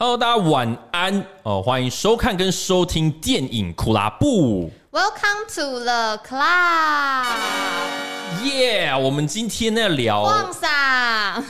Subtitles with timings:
[0.00, 4.70] Hello，大家晚安哦，欢迎收看跟收听电影库拉布。
[4.92, 7.26] Welcome to the club。
[8.44, 10.22] 耶，我们今天要聊。
[10.22, 11.42] 皇上，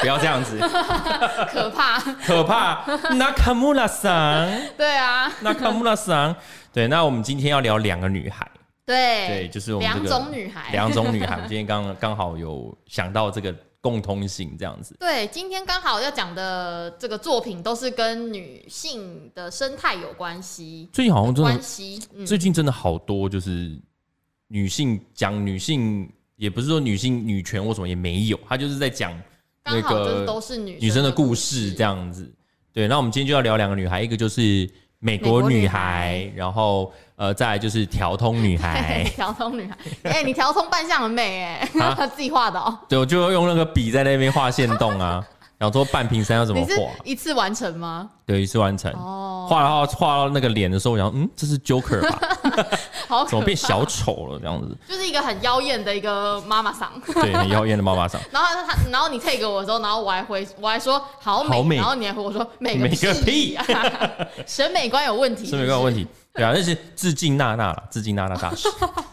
[0.00, 0.58] 不要这样子，
[1.48, 2.84] 可怕，可怕。
[3.14, 6.34] 那卡穆拉桑，对啊，那卡穆拉桑，
[6.72, 8.44] 对，那我们今天要聊两个女孩。
[8.84, 11.36] 对，对，就是我们、这个、两种女孩，两种女孩。
[11.36, 14.96] 我们今天刚刚好有想到这个共通性，这样子。
[14.98, 20.88] 对，今天刚好要讲的这个作品都是跟女性的生态有关系。
[20.90, 23.78] 最近好像真的关系、嗯，最近真的好多就是
[24.48, 29.12] 女性讲女性，也不是说女性女权或什么也没有，她就是在讲
[29.64, 32.32] 那个都是女女生的故事这样子。
[32.72, 34.70] 对，那我们今天就要聊两个女孩，一个就是。
[35.04, 36.92] 美国女孩，女孩然后
[37.22, 42.76] 呃，再来就是调通女孩， 调通女孩，哎、欸，你调通扮相很美哎，他 自己画的哦。
[42.88, 45.24] 对，我就用那个笔在那边画线洞啊。
[45.56, 46.90] 然后说半屏山要怎么画？
[47.04, 48.10] 一次完成吗？
[48.26, 48.92] 对，一次完成。
[48.94, 52.18] 哦，画到画到那个脸的时候，我想嗯，这是 Joker 吧？
[53.06, 54.76] 好，怎么变小丑了这样子？
[54.88, 56.90] 就是一个很妖艳的一个妈妈桑。
[57.22, 58.20] 对，很妖艳的妈妈桑。
[58.32, 63.64] 然后他，然后你 take 我的时候，然后我还回，我还说好美，好美，然后你还回我说美个屁，啊
[64.44, 66.04] 审美观有问题，审美观有问题。
[66.34, 68.66] 对啊，那是致敬娜娜了，致敬娜娜大师。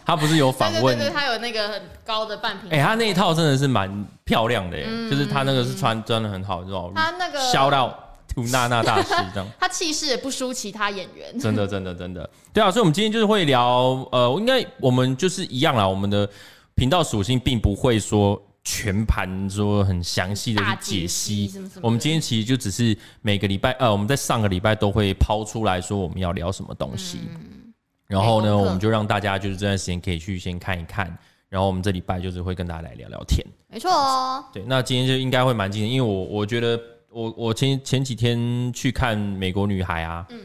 [0.05, 0.97] 他不是有访问？
[0.97, 2.69] 对对对，他有那个很高的半屏。
[2.71, 7.93] 哎、欸，他那一套真的是蛮漂亮的耶，嗯、就是他那个是穿真的很好，知道他那个 shout out
[8.33, 9.47] to 娜娜大师这样。
[9.59, 11.37] 他气势也不输其他演员。
[11.37, 12.29] 真的，真的，真的。
[12.53, 16.27] 对啊，所以我们今天就是会聊，呃，应该我们就是一样啦，我们的
[16.75, 18.41] 频道属性并不会说。
[18.71, 21.51] 全盘说很详细的去解析。
[21.81, 27.73] 我们今天其实就只是每个礼拜，呃，我们在上个礼拜都会抛出来说我们要聊什么东西，嗯、
[28.05, 31.07] 然后呢，我们就让大家就是这段时间可以去先看一看，
[31.49, 36.79] 然后我们这礼拜就是会跟大家来聊聊天，没错哦，对，那今天就应该会蛮惊人，因为我我觉得
[37.09, 40.39] 我我前前几天去看美国女孩啊，嗯，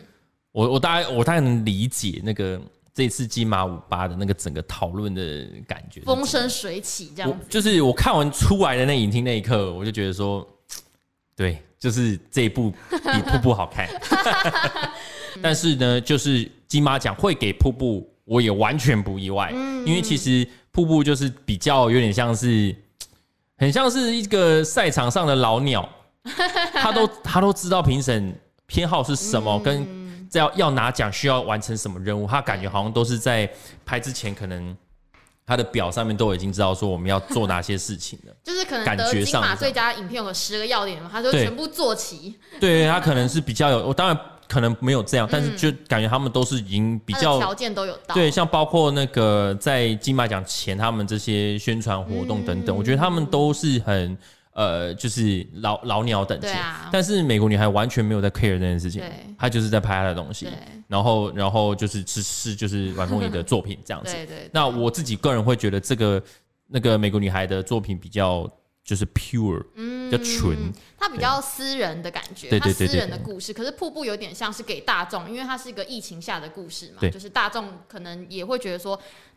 [0.50, 2.59] 我我大概我大概能理解那个。
[2.94, 5.22] 这次金马五八的那个整个讨论的
[5.66, 7.44] 感觉，风生水起这样子。
[7.49, 10.47] 就是我看完出来的那影厅那一刻，我就觉得说，
[11.34, 13.88] 对，就是这一部比瀑布好看。
[15.43, 19.50] 但是呢，就是金马奖会给瀑布，我也完全不意外，
[19.84, 22.72] 因为其实瀑布就是比较有点像是，
[23.59, 25.88] 很像是一个赛场上的老鸟，
[26.72, 28.32] 他都他都知道评审
[28.66, 30.03] 偏好是什么跟。
[30.33, 32.27] 要要拿奖需要完成什么任务？
[32.27, 33.49] 他感觉好像都是在
[33.85, 34.77] 拍之前，可能
[35.47, 38.35] 他的表上面都已经知道说我们要做哪些事情了。
[38.43, 42.35] 就是可能得金马最佳影片有十个要点嘛，他就全部做齐。
[42.59, 44.19] 对，他可能是比较有，我当然
[44.49, 48.15] 可能没有这样，但是就感觉他们都是已经比较条件都有到。
[48.15, 54.17] 对，像包括那个在金马奖前他们这些宣传活动等等，我觉得他们都是很。
[54.54, 59.03] 呃，就是老老鸟等级，啊，但是美国女孩完全没有在 care 这件事情，
[59.37, 60.48] 她就是在拍她的东西，
[60.87, 64.12] 然后然后就是是是就是阮梦仪的作品这样子。
[64.12, 64.50] 对对，对。
[64.53, 66.22] 那我自己个人会觉得这个
[66.69, 68.48] 那个美国女孩的作品比较
[68.84, 70.56] 就是 pure，嗯，比较纯，
[70.97, 73.53] 它比较私人的感觉，对对对，私人的故事。
[73.53, 78.97] 可是瀑布有点像是给大众，因为它是一个疫情下的故事嘛，就是大众可能也会觉得说。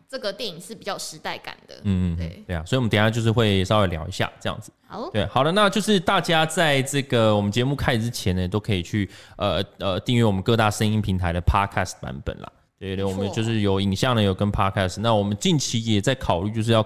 [0.10, 4.72] 这个电影是比较有时代感的，嗯嗯，对对啊，所以我们等一下就是会稍微聊一下这样子。
[4.88, 12.50] 好，对，好的，那就是大家在这个我们节目开始之前呢，都可以去呃呃订阅我们各大声音平台的 Podcast 版本啦。
[12.80, 15.02] 对对，我们就是有影像的，有跟 Podcast。
[15.02, 16.86] 那我们近期也在考虑，就是要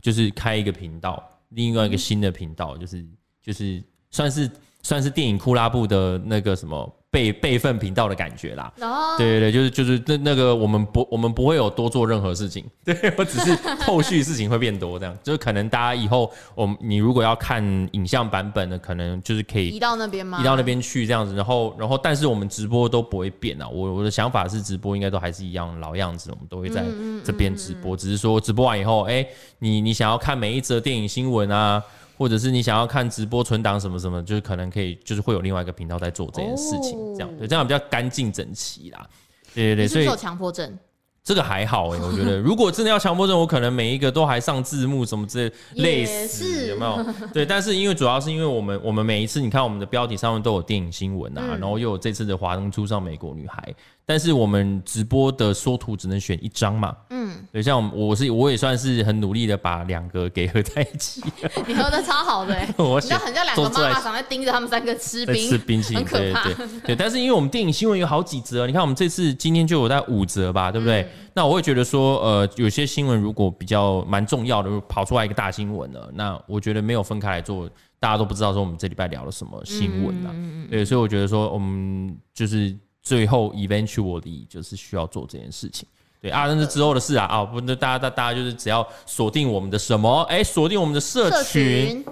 [0.00, 3.06] 就是开一个频道，另外一个新的频道，就是
[3.40, 4.50] 就是算是
[4.82, 6.95] 算是电影库拉部的那个什么。
[7.10, 20.38] 备备份频道的感觉啦，哦，对对对，就是就是那那个我们不我们不会有多做任何事情， 对，我只是后续事情会变多这样，就是可能大家以后我们你如果要看影像版本的，可能就是可以移到那边吗？
[20.40, 26.84] 移到那边去这样子，然后然后但是我们直播都不会变啊，我我的想法是直播应该都还是一样老样子，我们都会在
[27.24, 29.26] 这边直播，只是说直播完以后，哎，
[29.60, 31.82] 你你想要看每一则电影新闻啊。
[32.16, 39.06] 或者是你想要看直播存档什么什么，就是可能可以，就是会有另外一个频道在做这件事情，这样对，这样比较干净整齐啦。
[39.54, 40.78] 对对对，所以有强迫症，
[41.24, 47.04] 这个还好哎、欸，我觉得如果真的要强迫症，我可能每一个都还上字幕什么之类，类似有没有？
[47.32, 53.74] 对，但是因为主要是因为我们我们每一次你看我们的标题上面都有电影新闻啊，然后又有这次的华灯初上美国女孩，
[54.08, 61.20] 但是我们直播的缩图只能选一张嘛，嗯，嗯，对，像我我是我也算是很努力的把两个给合在一起。
[61.66, 66.44] 你合的超好的，欸， 我想很像两个妈妈常在盯着他们三个吃冰吃冰淇淋，很可怕。
[66.44, 71.02] 对，对，对，但是因为我们电影新闻有好几折，你看我们这次今天就有在五折吧，对不对？
[71.02, 77.68] 嗯、那我会觉得说，呃，有些新闻如果比较蛮重要的，跑出来一个大新闻了，那我觉得没有分开来做，
[77.98, 80.30] 大家都不知道说我们这礼拜聊了什么新闻了。
[80.32, 82.72] 嗯、对，所以我觉得说，我们就是
[83.06, 85.86] 最后 eventually 就是需要做这件事情。
[86.20, 87.44] 对啊，那是之后的事啊啊！
[87.44, 90.22] 不，那大家大大家就是只要锁定我们的什么？
[90.22, 92.04] 哎，锁定我们的社群，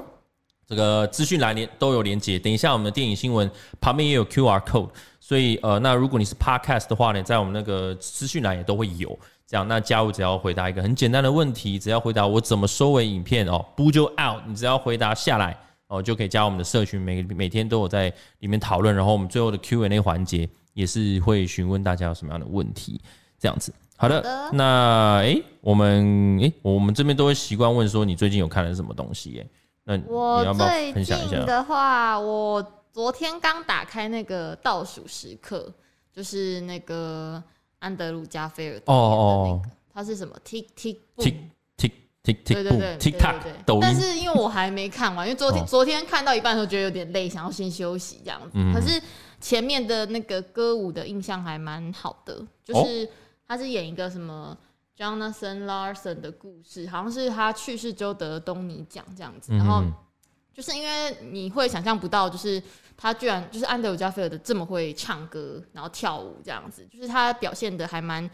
[0.69, 2.39] 这个资讯栏连都有连接。
[2.39, 3.51] 等一下，我们的电影新闻
[3.81, 9.19] 旁边也有 QR code，所以呃，那如果你是 Podcast 的话呢，在我们那个资讯栏也都会有。
[9.49, 14.41] 这样，那加入只要回答一个很简单的问题，只要回答我怎么收尾影片哦，不就 out？
[14.47, 15.59] 你只要回答下来
[15.89, 17.01] 哦，就可以加我们的社群。
[17.01, 23.01] 每每天都有在里面讨论，然后我们最后的 Q&A 环节也是会询问大家有什么样的问题，
[23.39, 23.73] 这样子。
[23.97, 29.41] 好的，好的，那哎、欸，我们哎、欸，我们这边都会习惯问说，你最近有看了什么东西？
[29.41, 29.47] 哎，
[29.85, 30.05] 那你
[30.45, 31.45] 要不要分享一下？
[31.45, 32.61] 的话，我
[32.93, 35.73] 昨天刚打开那个倒数时刻，
[36.13, 37.43] 就是那个
[37.79, 39.63] 安德鲁加菲尔哦哦，
[39.93, 41.35] 他是什么？Tick Tick Tick
[41.79, 41.93] Tick
[42.25, 43.81] Tick Tick，对对对，Tick Tock 抖音。
[43.81, 48.53] 但是因为我还没看完，因为昨天、哦、昨天看到一半的时候觉得有点累，想要先休息这样子。
[48.55, 49.01] 嗯、可是
[49.45, 53.05] 前面的那个歌舞的印象还蛮好的，就是。
[53.05, 53.09] 哦
[53.47, 54.57] 他是演一个什么
[54.97, 59.53] Jonathan Larson 的故事，好像是他去世之后得了东尼奖这样子。
[59.53, 59.85] 然后
[60.51, 62.61] 就是因为你会想象不到，就是
[62.97, 68.29] 他居然就是安德鲁加菲尔德这么会唱歌，然后跳舞这样子，就是他表现的还蛮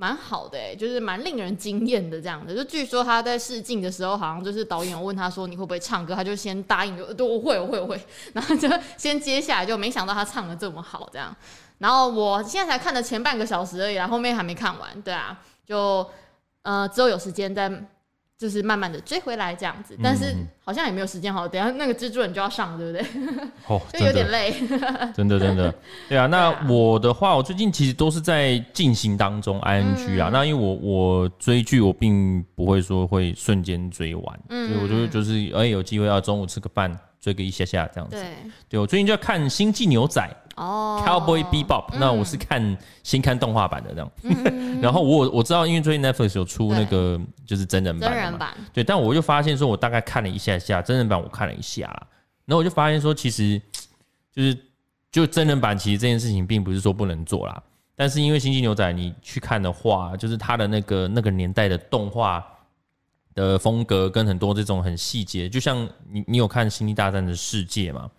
[0.00, 2.54] 蛮好的哎，就是蛮令人惊艳的这样的。
[2.54, 8.00] 就据说他在试镜的时候，好像就是导演问他说，你会不会唱歌，他就先答应就对，我会我会我会，
[8.32, 11.34] 然后就先接下来，就没想到他唱的这么好这样。
[11.78, 15.02] 然后我现在才看了前半个小时而已，然后后面还没看完。
[15.02, 15.36] 对啊，
[15.66, 16.08] 就
[16.62, 17.68] 呃之后有时间再
[18.38, 19.98] 就是慢慢的追回来这样子。
[20.02, 23.06] 但是好像也没有时间好，等下那个蜘蛛人就要上，对不对？
[23.66, 24.54] 哦， 就有点累。
[25.12, 25.74] 真的真的，
[26.08, 26.26] 对啊。
[26.26, 30.28] 那我的话，我最近其实都是在进行当中，ing 啊。
[30.28, 36.96] 嗯、那因为我我追剧，我并不会说会瞬间追完，嗯、所以我就就是哎有机会要中午吃个饭。
[37.20, 38.24] 追个一下下这样子，对，
[38.68, 40.22] 对我最近就要看《星际牛仔》
[40.58, 52.06] 哦，《Cowboy Bebop》，那我是看先看动画版的这样，嗯、 然后我我知道，因为最近 Netflix 有出那个就是真人版，真人版，对，但我就发现说，我大概看了一下下真人版，我看了一下啦，
[52.44, 53.60] 然后我就发现说，其实
[54.32, 54.58] 就是
[55.12, 57.62] 就真人版，其实这件事情并不是说不能做啦，
[57.94, 62.44] 但是因为《星际牛仔》你去看的话，就是它的那个那个年代的动画。
[63.34, 68.10] 的风格跟很多这种很细节，就像你，你有看《星际大战》的世界吗？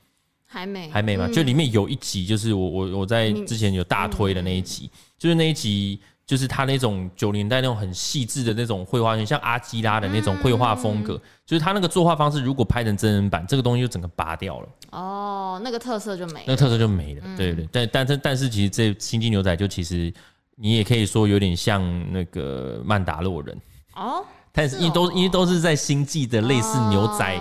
[0.52, 1.28] 还没，还没嘛？
[1.28, 14.68] 嗯、就里面有一集，就是我我我在之前有大推的那一集，嗯、就是那一集，就是他那种九零代那种很细致的那种绘画，像阿基拉的那种绘画风格，嗯、就是他那个作画方式，如果拍成真人版，这个东西就整个拔掉了。
[14.90, 17.22] 哦，那个特色就没了，那个特色就没了。
[17.24, 20.12] 嗯、对，对对，但但是但是，其实这《星际牛仔》就其实
[20.56, 23.56] 你也可以说有点像那个曼达洛人
[23.94, 24.26] 哦。
[24.52, 27.40] 但是因为都因为都是在星际的类似牛仔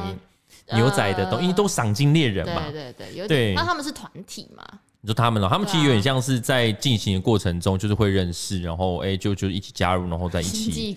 [0.74, 3.54] 牛仔的东，因为都赏金猎人嘛，对对对，对。
[3.54, 4.64] 那他们是团体嘛？
[5.00, 10.94] 你说他们哦，他们其实有点像是在进行的过程中，就是会认识，然后哎就就一起加入，然后在一起。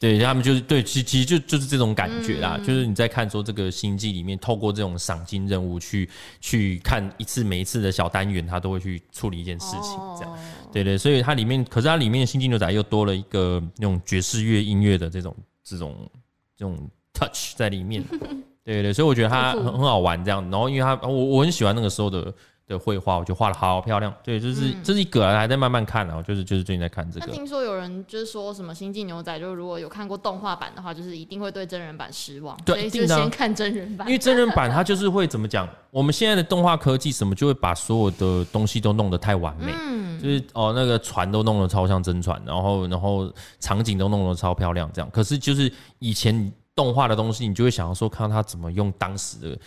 [0.00, 6.08] 对，他们就是对，其其实就就是这种感觉啦，就是你在看说这个星际里面，透过这种赏金任务去
[6.40, 10.38] 去看一次每一次的小单元，他都会去处理一件事情，这样。
[10.72, 16.10] 对对，所以它里面，可是它里面的星际牛仔又多了一个那种爵士乐音乐的这种这种
[16.56, 18.02] 这种 touch 在里面。
[18.72, 20.42] 对对，所以我觉得它很很好玩这样。
[20.50, 22.32] 然后因为它我我很喜欢那个时候的
[22.68, 24.14] 的绘画，我觉得画的好漂亮。
[24.22, 27.32] 对，就是这是一个还在慢慢看啊，就是就是最近在看这个。
[27.32, 32.56] 听说有人就是说什么星际牛仔，就是如果有看过动画版的话，就是一定会对真人版失望。
[32.64, 34.06] 对，所以就先看真人版。
[34.06, 35.68] 因为真人版它就是会怎么讲？
[35.90, 39.72] 我们现在的动画科技什么就会把所有的东西都弄得太完美。
[39.74, 45.10] 嗯，就是哦那个船都弄得超像真船，然后然后场景都弄得超漂亮这样。
[45.10, 49.58] 可是就是以前动画的东西，你就会想要说，看到他怎么用当时的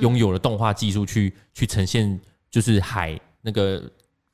[0.00, 2.20] 拥有的动画技术去去呈现。
[2.54, 3.82] 就是海那个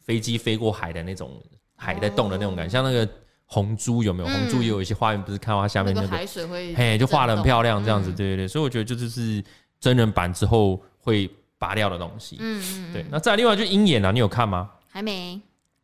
[0.05, 1.43] 飞机飞过海的那种
[1.75, 3.09] 海在动的那种感觉，像那个
[3.47, 4.29] 红猪有没有？
[4.29, 8.47] 红猪也有一些画面，不是看到它下面那个海水会嘿，就画的很漂亮这样子，对对对。
[8.47, 9.43] 所以我觉得就是是
[9.81, 12.37] 真人版之后会拔掉的东西。
[12.41, 12.93] 嗯嗯。
[12.93, 14.69] 对，那再另外就鹰眼啊，你有看吗？
[14.91, 15.41] 还没。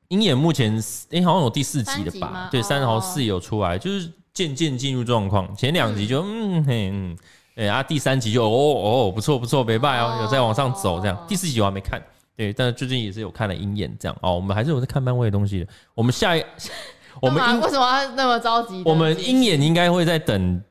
[0.08, 0.74] 鹰眼目前
[1.12, 2.50] 哎好像有第四集的吧？
[2.52, 5.56] 对，三号四有出来，就是渐渐进入状况。
[5.56, 7.16] 前两集就嗯嘿嗯，
[7.54, 11.24] 哎啊第三集就哦哦不错不错，没败哦，有在往上走这样。
[11.26, 11.98] 第四集我还没看。
[12.36, 14.34] 对，但是最近也是有看了鹰眼这样哦。
[14.34, 15.66] 我们还是有在看漫威的东西的。
[15.94, 16.44] 我们下一，
[17.22, 18.82] 我们为什么要那么着急？
[18.84, 20.62] 我们鹰眼应该会在等，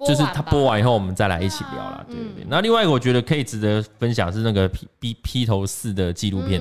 [0.00, 2.04] 就是他播完以后，我们再来一起聊啦。
[2.08, 2.46] 对对对。
[2.48, 6.60] 那另外一个我觉得可以值得分享是那个披披披头四的纪录片，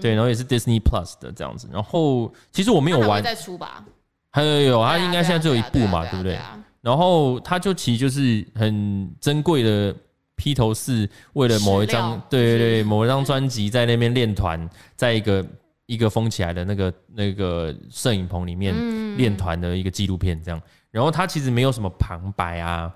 [0.00, 1.68] 对，然后也是 Disney Plus 的这样子。
[1.72, 3.84] 然后其实我没有玩，再出吧？
[4.32, 6.36] 还有有，他应该现在只有一部嘛，对不对？
[6.80, 9.94] 然后他就其实就是很珍贵的。
[10.34, 15.46] 披头士为了某一张，对对对，某一张专辑在那边练团，在一个
[15.86, 18.74] 一个封起来的那个那个摄影棚里面
[19.16, 20.60] 练团的一个纪录片，这样。
[20.90, 22.92] 然后他其实没有什么旁白啊，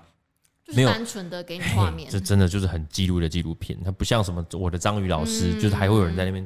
[0.75, 3.79] 没有单纯的给你画面，这真的就是很记录的纪录片。
[3.81, 6.45] 它不像什么我的章鱼老师，就是还会有人在那边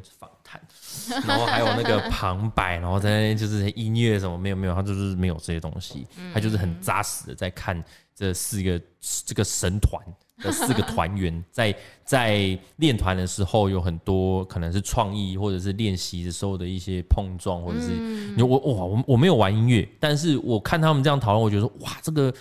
[1.27, 7.83] 然后还有那个旁白，然后在那边就是音乐什么没有没有，他就是没有这些东西，他就是很扎实的在看
[8.15, 8.81] 这四个
[9.25, 10.01] 这个神团。
[10.43, 17.89] 的四个团员 在在练团的时候，有很多可能是创意，或者是练习的时候的一些碰撞，或者是
[18.35, 22.33] 你我哇，我我没有玩音乐，但是我看他们这样讨论，我觉得说哇，这个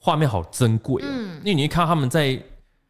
[0.00, 2.36] 画面好珍贵，因为你一看他们在，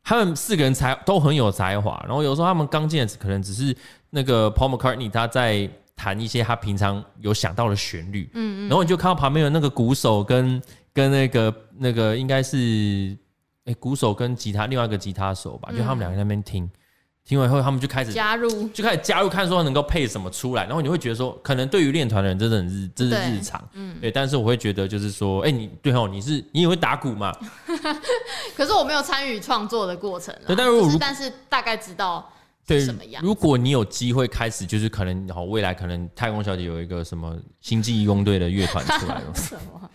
[0.03, 3.77] 他们四个人才都很有才华，然后有时候他们刚进来可能只是
[4.11, 10.63] 那个 Paul McCartney 他在弹一些他平常有想到的旋律嗯，然后你就看到旁边有那个鼓手跟
[10.93, 13.17] 跟那个那个应该是。
[13.65, 16.71] 哎，鼓手跟吉他，另外一个吉他手吧，就他们两个在那边听，嗯、
[17.23, 20.65] 听完以后，他们就开始加入，就开始加入，看说能够配什么出来。
[20.65, 24.11] 然后你会觉得说，可能对于练团的人，真的很日，这是日常，嗯，对。
[24.11, 27.31] 但是我会觉得，就是说，哎，你对哦，你是你也会打鼓嘛？
[28.57, 32.27] 可是我没有参与创作的过程，对，但是，是但是大概知道。
[32.69, 32.87] 对，
[33.23, 39.91] 如果你有机会开始，就是可能好未来可能太空小姐有一个什么星际义工队的乐团出来了， 什么？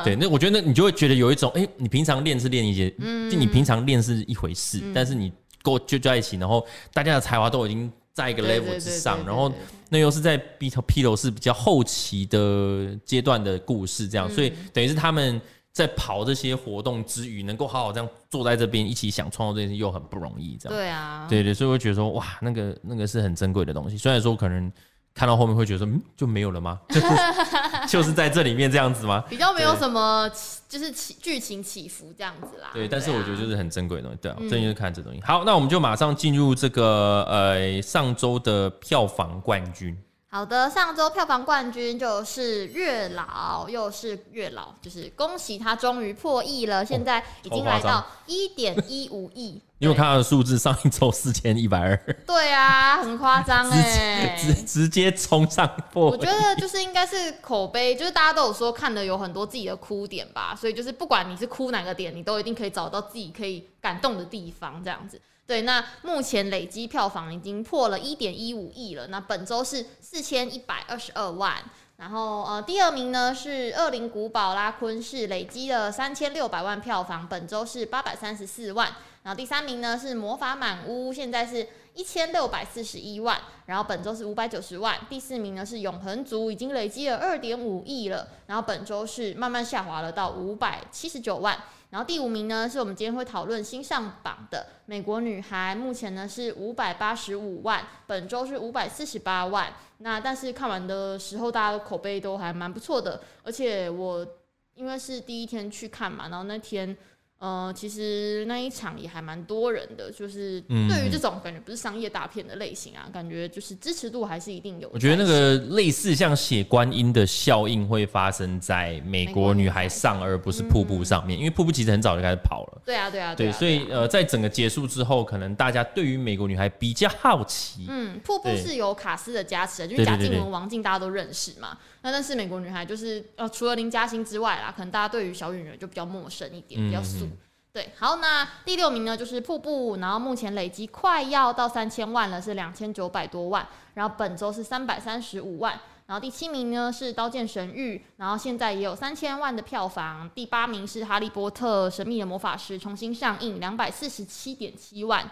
[0.04, 9.50] 对，那我觉得那你就会觉得有一种，哎、欸，你平常练是练一些，嗯，就你平常练是一回事，嗯、但是你够就在一起，然后大家的才华都已经在一个 level 之上，然后
[9.88, 15.40] 那又是在披头披头是比较后期的阶段的故事，这样，嗯、所以等于是他们。
[15.76, 20.78] 在跑这些活动之余，能够好好这样坐在这边一起想创作这件事，又很不容易，这样。
[20.78, 23.98] 对啊，对对，所以我会觉得说，哇，那个那个是很珍贵的东西。
[23.98, 24.72] 虽然说可能
[25.12, 26.80] 看到后面会觉得说，嗯，就没有了吗？
[26.88, 27.06] 就是
[27.88, 29.22] 就是在这里面这样子吗？
[29.28, 30.26] 比较没有什么，
[30.66, 32.70] 就是起剧情起伏这样子啦。
[32.72, 34.18] 对，但是我觉得就是很珍贵的东西。
[34.22, 35.20] 对啊，真的就是看这东西。
[35.20, 39.94] 好，那我们就马上进入这个呃上周的票房冠军。
[40.36, 49.58] 好的，上周票房冠军就是月老，又是月老，就是恭喜他终于破亿了，现在已经来到一点一五亿。
[49.80, 51.96] 你有看到的数字，上一周四千一百二。
[52.28, 56.10] 对啊，很夸张哎，直直接冲上破。
[56.10, 65.18] 我觉得就是应该是口碑，就是大家都有说看的有很多自己的哭点吧，所以就是不管你是哭哪个点，你都一定可以找到自己可以感动的地方，这样子。
[65.46, 69.06] 对，那目前累积票房已经破了一点一五亿了。
[69.06, 71.54] 那本周是四千一百二十二万，
[71.98, 78.88] 然后呃，第二名呢是《恶灵古堡》拉昆士累积了三千六百万票房，本周是八百三十四万。
[79.22, 84.96] 然后第三名呢是《魔法满屋》，现在是一千六百四十一万，然后本周是五百九十万。
[85.08, 91.58] 第四名呢是《永恒族》，已经累积了二点五亿了，然后本周是慢慢下滑了到五百七十九万。
[91.88, 99.72] 然后第五名呢，是我们今天会讨论新上榜的《美国女孩》，目前呢是五百八十五万，本周是五百四十八万。
[99.98, 104.26] 那但是看完的时候，大家的口碑都还蛮不错的，而且我
[104.74, 106.94] 因为是第一天去看嘛，然后那天。
[107.38, 114.88] 呃，其实那一场也还蛮多人的，就是对于这种感觉不是商业大片的类型啊，嗯、感觉就是支持度还是一定有。
[114.92, 122.82] 我觉得那个类似像血观音的效应会发生在美国女孩上，而不是瀑布上面，嗯、因为瀑布其实很早就开始跑了。
[122.86, 127.84] 对啊，对啊，对，所以呃，在整个结束之后，可能大家对于美国女孩比较好奇。
[127.88, 131.76] 嗯，瀑布是有卡斯的加持的，就是贾静雯、王静大家都认识嘛。
[132.06, 137.24] 那但是美国女孩就是呃，除了林嘉欣之外啦，可能大家对于小演员就比较陌生一点，比较素。
[137.24, 137.32] 嗯。
[137.72, 145.72] 对，好，那第六名呢就是瀑布，然后目前累积快要到三千万了，是两千九百多万，然后本周是三百三十五万，
[146.06, 155.30] 然后第七名呢是刀剑神域，然后现在也有三千万的票房，第八名是哈利波特神秘的魔法师重新上映，两百四十七点七万，嗯，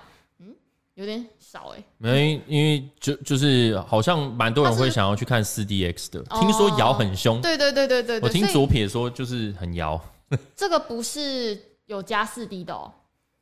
[0.94, 10.00] 有点少哎、欸，没，因为就就是好像蛮多人会想要去看四 DX 的，是听说摇很凶，对对对对对，我听左撇说就是很摇，
[10.56, 11.58] 这个不是。
[11.86, 12.90] 有加四 D 的哦，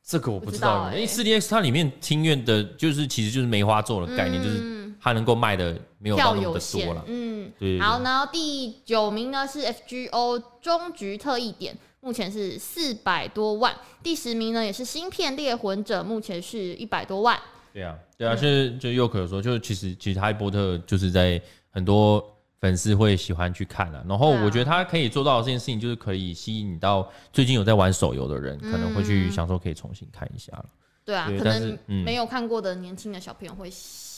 [0.05, 7.05] 这个我不知道，因为四 D X 它里面听院的，就是其实就是梅花座的概念，就是它能够卖的没有那么多了。
[7.07, 7.79] 嗯，对。
[7.79, 13.73] 好，然后第九名呢是 FGO 终局特异点，目前是四百多万。
[14.03, 17.39] 第十名呢也是芯片猎魂者，目前是一百多万。
[17.73, 21.41] 对啊，对啊，是就又可说，就是其实其实哈利波特就是在
[21.71, 22.23] 很多。
[22.63, 24.05] 粉丝会喜欢去看了、啊。
[24.07, 30.65] 然后我觉得他可以做到的这件事情，就是可以吸引到最近有在玩手游的人，可能会去想说可以重新看一下了。
[31.03, 33.69] 对啊，可能没有看过的年轻的小朋友会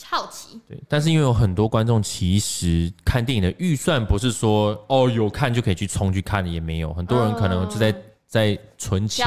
[0.09, 0.59] 好奇。
[0.67, 7.93] 对，但是因为有很多观众其实看电影的预算不是说哦有看就可以去冲去看的，也没有很多人可能就在。
[8.27, 9.25] 在存钱，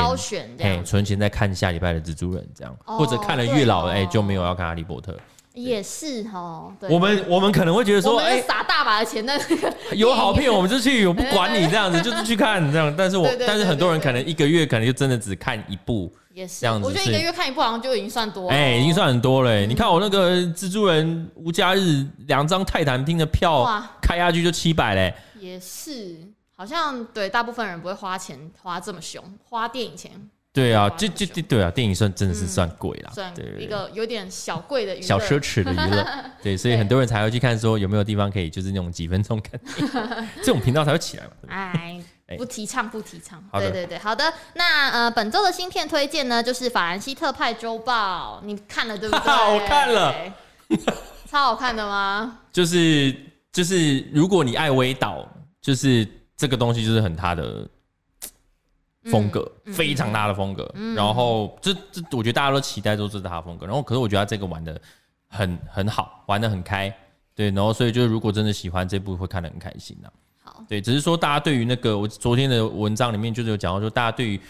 [0.59, 5.17] 哎，存钱在看下礼拜的蜘蛛人这样，哦、或者看了月老，哎、哦欸，就没有要看哈利波特。
[5.55, 12.93] 也是哦，我们我们可能会觉得说，哎，撒大把的钱那个 有好片我们就去，我不管你这样子，就是去看这样。
[12.95, 16.87] 但是我 但是很多人可能一个月可能就真的只看一部，也是这样子。
[16.87, 19.61] 我觉得一个月看一部好像就已经算多了，哎，已经算很多了。
[19.67, 23.65] 你看我那个蜘蛛人无家日两张泰坦厅的票
[24.01, 26.17] 开下去就七百嘞，也是。
[26.55, 30.11] 好像对大部分人不会花钱花这么凶，花电影钱。
[30.51, 36.05] 对啊，这这这对啊，电影算真的是算贵啦，算一个有点小贵的娱乐，小奢侈的娱乐。
[36.43, 39.61] 对，所以很多人才会去看，说有没有地方可以就是那种几分钟看，
[40.43, 41.31] 这种频道才会起来嘛。
[41.47, 41.98] 哎，
[42.37, 43.43] 不提倡，不提倡。
[43.53, 44.33] 对对对，好的。
[44.55, 49.33] 那呃，本周的新片推荐呢，就是《法兰西特派周报》，你看了对不对？
[49.55, 50.15] 我看了，
[51.27, 52.41] 超好看的吗？
[52.53, 53.15] 就是
[53.53, 55.27] 就是，如果你爱微导，
[55.61, 56.07] 就是。
[56.41, 57.69] 这个东西就是很他的
[59.11, 60.71] 风格，嗯、非常大的风格。
[60.77, 63.67] 嗯、然后这这，我觉得大家都期待都是他的风格。
[63.67, 64.81] 然后，可是我觉得他这个玩的
[65.27, 66.97] 很很好，玩的很开。
[67.35, 70.13] 对，然后所以就是如果真的喜欢这部，会看得很开心的、啊。
[70.49, 74.41] 好，对，只是说大家对于那个我昨天的文章里面就是有讲到说，大家对于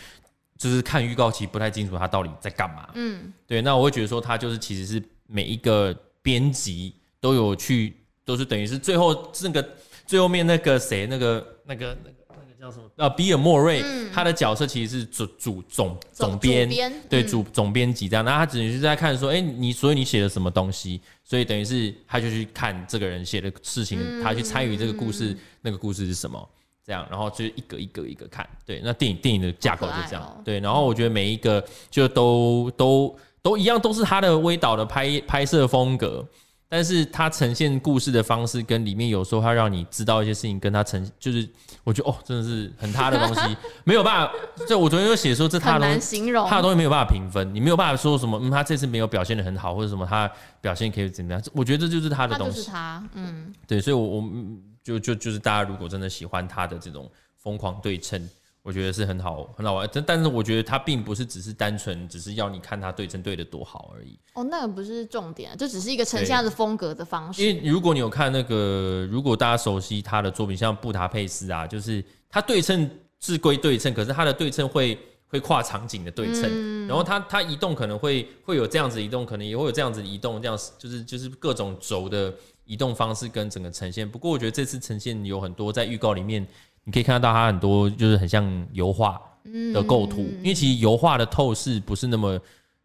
[0.57, 2.89] 就是看预告其实不太清楚他到底在干嘛。
[2.95, 3.61] 嗯，对。
[3.63, 9.69] 那我会觉得说，他就是其实是每一个编辑都有去，都是等于是最后那个
[10.07, 11.45] 最后面那个谁那个。
[11.69, 12.18] 那个那个那个
[12.61, 12.85] 叫什么？
[12.97, 18.25] 呃，比尔莫瑞，嗯、他的角色其实是主主总总编，对主总编辑这样。
[18.25, 21.01] 那他只是在看说，哎、欸，你所以你写了什么东西？
[21.23, 26.49] 所以等于是他就去看这个人写的事情，嗯、他去参与这个故事，嗯、那个故事是什么？
[26.85, 28.49] 这样，然后就一个一个一个看。
[28.65, 30.23] 对，那电影电影的架构就这样。
[30.23, 36.27] 哦、对，然后我觉得每一个就都都都一样，都是他的微导的拍拍摄风格。
[36.69, 41.49] 但是它呈现故事的方式跟里面有时候它让你知道一些事情，跟它呈就是
[41.83, 44.33] 我觉得哦，真的是很他的东西， 没有办法。
[44.69, 51.43] 就我昨天就写说这他的东西，他的东西没有办法评分，你没有办法说什么，嗯，他这次没有表现的很好，或者什么他表现可以怎么样？
[51.55, 54.25] 我觉得这就是他的东西，他嗯，对，所以我我
[54.85, 58.29] 就就就是大家如果真的喜欢他的这种疯狂对称。
[58.69, 64.19] 我觉得是很好，很好玩，但但是我觉得它并不是只是单纯只是要你看它对称对的多好而已。
[64.35, 67.43] 哦，那个不是重点，这只是一个呈现它的风格的方式。
[67.43, 82.35] 因为如果你有看那个，如果大家熟悉他的作品，像布达佩斯啊，就是它对称是归对称，可是它的对称会会跨场景的对称，嗯、然后它它移动可能会会有这样子移动，可能也会有这样子移动，这样就是就是各种轴的
[82.67, 84.07] 移动方式跟整个呈现。
[84.07, 86.47] 不过我觉得这次呈现有很多在预告里面。
[86.89, 89.21] 你可以看得到它很多就是很像油画
[89.75, 92.41] 的构图，因为其实油画的透视不是那么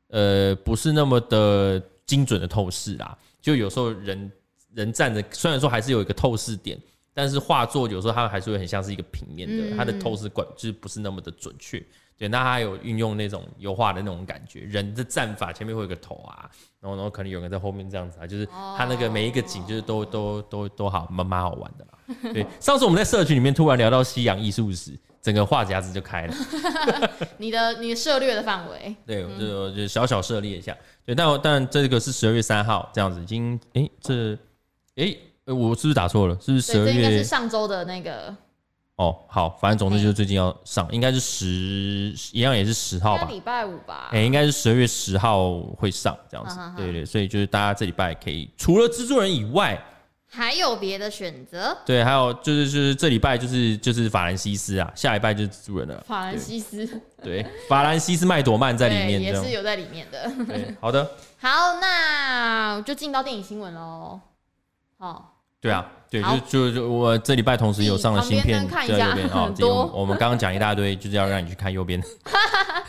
[0.10, 4.30] 呃不是那么的精准的透视啦，就有时候人
[4.74, 6.78] 人站着，虽然说还是有一个透视点，
[7.14, 11.82] 但是画作有时候它还是会很像是一个平面的，它的透视管就是不是那么的准确。
[12.18, 16.52] 对，那它有运用那种油画的那种感觉，人的站法前面会有个头啊，
[16.84, 21.92] 然后然后可能有人在后面这样子啊，就是他那个每一个景就是都都都都好蛮蛮好玩的啦。
[22.34, 24.92] 对，上次我们在社群里面突然聊到西洋艺术史，
[25.22, 26.36] 整个话匣子就开了。
[27.38, 28.94] 你的你的涉猎的范围？
[29.06, 30.76] 对，我就就小小涉猎一下。
[31.06, 34.34] 对，但但这个是十二月三号这样子，已经哎、欸、这
[34.98, 35.16] 哎、
[35.46, 36.38] 欸、我是不是打错了？
[36.42, 36.94] 是不是十二月？
[36.94, 38.36] 应该是上周的那个。
[38.96, 49.84] 哦，好，反正总之就是最近要上，应该是十，一样也是十号吧，礼拜五吧，哎，应该是十二月十号会上这样子，对对，所以就是大家这礼拜可以除了蜘蛛人以外，
[50.28, 56.88] 还有别的选择，对，还有就是就是这礼拜就是就是法兰西斯啊，下礼拜就是蜘蛛人了，法兰西斯，
[57.24, 61.04] 对，法兰西斯麦朵曼在里面，也是有在里面的，对，好的，
[61.42, 64.22] 好，那就进到电影新闻喽，
[65.00, 65.32] 好。
[65.60, 65.90] 对啊，
[66.22, 72.00] 对，就就就我这礼拜同时有上了新片在右边啊， 多我们刚刚讲一大堆，就是要让你去看右边。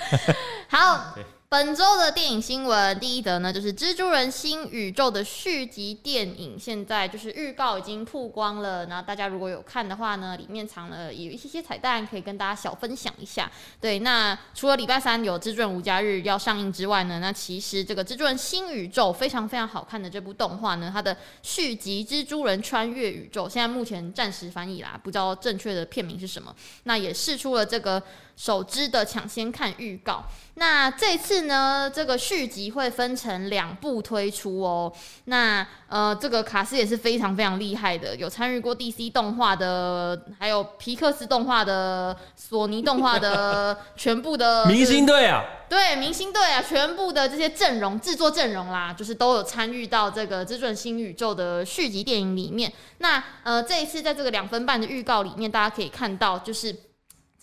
[0.68, 1.14] 好。
[1.54, 8.86] 本周的电影新闻，第一则呢，就是《蜘蛛人新宇宙》的续集电影，现在就是预告已经曝光了。
[8.86, 13.48] 那大家如果有看的话呢，里面藏了有一些些彩蛋，可以跟大家小分享一下。
[13.80, 26.52] 对，那除了礼拜三有《蜘蛛人无家日》要上映之外呢，那其实这个《蜘蛛人新宇宙》非常非常好看的这部动画呢，它的续集《蜘蛛人穿越宇宙》现在目前暂时翻译啦，不知道正确的片名是什么。
[26.82, 28.02] 那也试出了这个
[28.36, 30.24] 首支的抢先看预告。
[30.54, 31.43] 那这次。
[31.44, 34.92] 呢，这个续集会分成两部推出哦。
[35.24, 52.72] 那呃，这个卡斯也是非常非常厉害的，有参与过 DC 动画的，还有皮克斯动画的、索尼动画的， 全部的明星队啊，对，明星队啊，全部的这些阵容、制作阵容啦，就是都有参与到这个《蜘蛛人新宇宙》的续集电影里面。
[52.98, 56.74] 那呃，这一次在这个两分半的预告里面，大家可以看到，就是。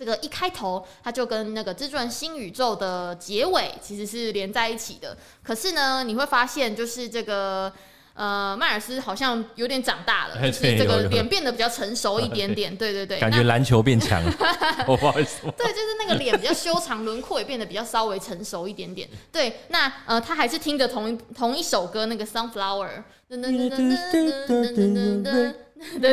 [0.04, 5.16] 这个一开头，它就跟那个《蜘蛛人新宇宙》的结尾其实是连在一起的。
[5.44, 7.72] 可是呢，你会发现，就是这个
[8.16, 12.76] 呃，迈尔斯好像有点长大了，就是这个脸变得比较成熟一点点。
[12.76, 14.34] 对 对对，感觉篮球变强了。
[14.88, 15.42] 我 不好意思。
[15.56, 19.08] 对，就是那个脸比较修长，轮廓也变得比较稍微成熟一点点。
[19.32, 22.88] 对，那呃，他还是听着同一同一首歌，那个《Sunflower》。
[23.30, 25.54] 对对对。
[26.00, 26.12] 对，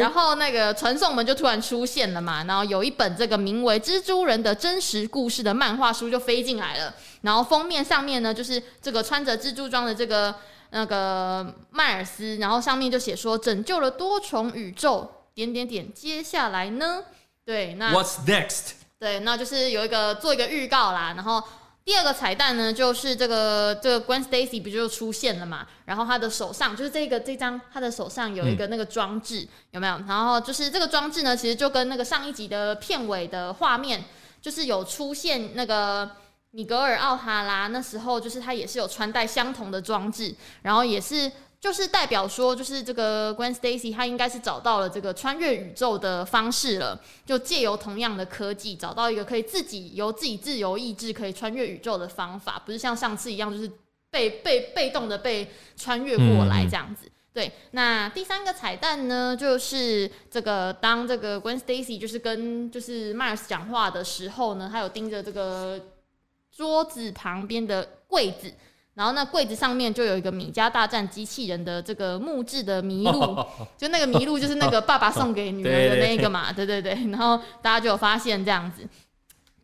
[0.00, 10.34] 然后那个传送门就突然出现了嘛，然后有一本这个名为《蜘蛛人的真实故事》的漫画书就飞进来了，然后封面上面呢就是这个穿着蜘蛛装的这个
[10.70, 17.04] 那个迈尔斯，然后上面就写说拯救了多重宇宙，点点点，接下来呢？
[17.44, 18.72] 对，那 What's next？
[18.98, 21.42] 对，那就是有一个做一个预告啦，然后。
[21.84, 25.66] 第二个彩蛋呢，就是这个这个 Gwen Stacy 不就出现了嘛？
[25.84, 29.98] 然后他的手上就是这个这张，他的手上有一个那个装置，有没有？
[30.08, 34.02] 然后就是这个装置呢，其实就跟那个上一集的片尾的画面，
[34.40, 36.10] 就是有出现那个
[36.52, 41.30] 米格尔奥哈拉，那时候就是他也是有穿戴相同的装置，然后也是。
[41.64, 53.72] 就是代表说，就是这个 Gwen Stacy，他应该是找到了这个穿越宇宙的方式了，就借由同样的科技，找到一个可以自己由自己自由意志可以穿越宇宙的方法，不是像上次一样，就是
[54.10, 57.10] 被被被动的被穿越过来这样子。
[57.32, 65.80] 对，那第三个彩蛋呢，就是这个当这个 Gwen Stacy 就是跟就是 Mars 讲话的时候呢，他有盯着这个
[66.54, 68.52] 桌子旁边的柜子。
[68.94, 73.44] 然后那柜子上面就有一个米家大战机器人的这个木质的麋鹿，
[73.76, 76.92] 就那个麋鹿就是那个爸爸送给女儿的 那个嘛，对对对。
[77.10, 78.86] 然后大家就有发现这样子，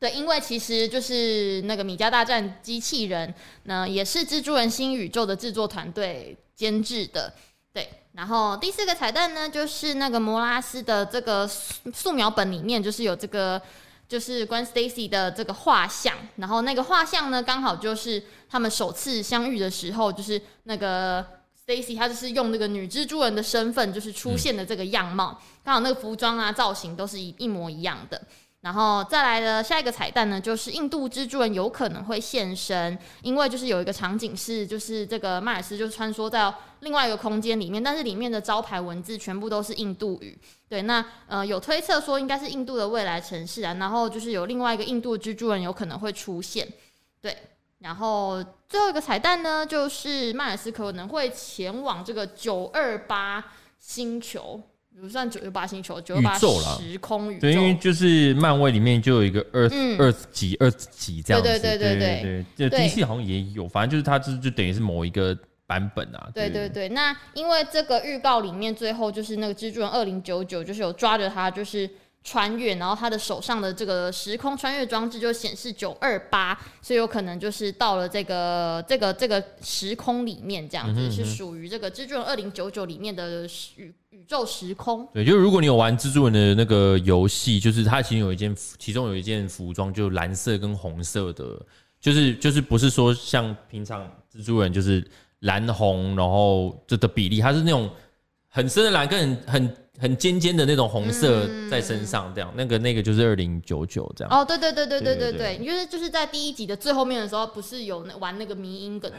[0.00, 7.32] 对，因为其实就是那个米家大战机器人，那也是蜘蛛人新宇宙的制作团队监制的，
[7.72, 7.88] 对。
[8.14, 13.62] 然后第四个彩蛋呢，就是那个摩拉斯的这个素描本里面，就是有这个。
[14.10, 21.24] 就是 Gwen Stacy 的这个画像，然后那个画像呢，刚好就是他们首次相遇的时候，就是那个
[21.64, 28.20] Stacy 她就是用那个女蜘蛛人的身份，就是出现的这个样貌，刚好那个服装啊造型都是一一模一样的。
[28.62, 40.38] 然后再来的下一个彩蛋呢，就是印度蜘蛛人有可能会现身，因为就是有一个场景是，就是这个迈尔斯就穿梭在另外一个空间里面，但是里面的招牌文字全部都是印度语。
[40.68, 46.68] 对，那呃有推测说应该是印度的未来城市啊，然后就是有另外一个印度蜘蛛人有可能会出现。
[47.22, 47.34] 对，
[47.78, 53.42] 然后最后一个彩蛋呢，就是迈尔斯可能会前往这个九二八
[53.78, 54.60] 星球。
[55.00, 57.40] 不算九十八星球，九十八时空宇宙。
[57.40, 61.48] 对，因为就是漫威里面就有一个嗯、Earth 几 Earth 几这样子。
[61.48, 65.36] 对对对对对对，对 DC 好像也有，反正就是它就就等于是某一个
[65.66, 66.28] 版本啊。
[66.34, 71.88] 对对对，那因为这个预告里面最后就是那个蜘蛛人二零九九，就是有抓着他就是。
[72.22, 85.08] 穿越，然后他的手上的这个时空穿越装置就显示九二八，所以有可能就是到了这个这个这个时空里面，这样子、是属于这个蜘蛛人二零九九里面的宇宇宙时空。
[85.14, 91.58] 对，就是如果你有玩蜘蛛人的那个游戏，就是它其实有一件，其中有一件服装，就蓝色跟红色的，
[91.98, 95.02] 就是就是不是说像平常蜘蛛人就是
[95.38, 97.90] 蓝红，然后这的比例，它是那种
[98.48, 99.76] 很深的蓝跟很很。
[100.00, 104.32] 很尖尖的那种红色在身上，这样、嗯、那个那个就是二零九九这样。
[104.32, 109.12] 哦，对对对对对对对，你就是就是在第一集的最后面的时候，不是有那玩那个迷因梗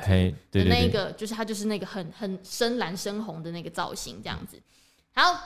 [0.51, 4.59] 的那个，就是它就是那个很很深蓝深红的那个造型这样子。
[5.13, 5.39] 好，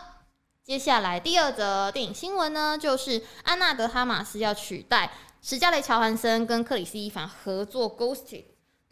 [0.64, 8.44] 接下来第二则电影新闻呢，就是安娜德哈马斯要取代史嘉蕾乔韩森跟克里斯伊凡合作《Ghosted》。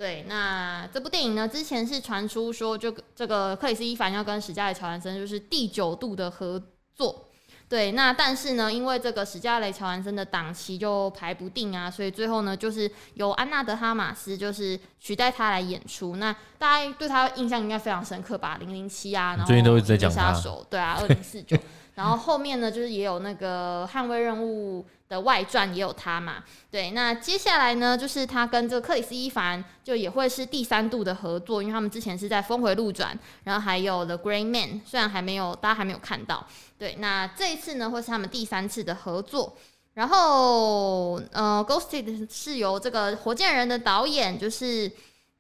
[0.04, 6.62] 对，那这部电影呢，之前是传出说，就这个克里斯·伊凡要跟史嘉蕾·乔韩森就是第九度的合
[6.94, 7.30] 作。
[7.70, 16.18] 对，那但是呢，因为这个史嘉蕾·乔韩森的档期就排不定啊，所以最后呢，就是由安娜·德哈马斯就是取代他来演出。
[16.18, 18.58] 那大家对他印象应该非常深刻吧？
[18.60, 21.58] 零零七啊，然后最近都一直在讲杀手，对啊，二零四九。
[21.96, 26.92] 然后后面呢，就是也有那个捍卫任务的外传也有他嘛，对。
[26.92, 36.46] 那接下来呢，就是他跟这个克里斯·伊凡就也会是第三度的合作，因为他们之前是在《峰回路转》，然后还有《The Gray Man》，虽然还没有大家还没有看到，
[36.78, 36.96] 对。
[37.00, 39.56] 那这一次呢，会是他们第三次的合作。
[39.94, 44.92] 然后呃，Ghosted 是由这个火箭人的导演就是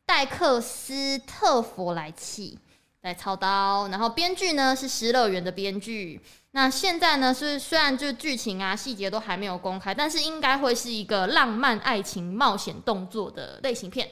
[0.05, 2.59] 戴克斯特弗莱契
[3.03, 6.19] 来操刀，然后编剧呢是失乐园的编剧。
[6.51, 14.09] 那现在呢是虽然就剧情啊细节都还没有公开，但是应该会是一个浪漫爱情冒险动作的类型片。